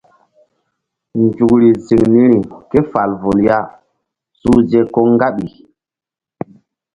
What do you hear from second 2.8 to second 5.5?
fal vul ya suhze ko ŋgaɓi.